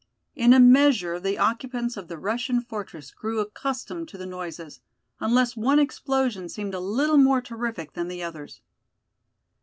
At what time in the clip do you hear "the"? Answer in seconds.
1.19-1.37, 2.07-2.17, 4.17-4.25, 8.07-8.23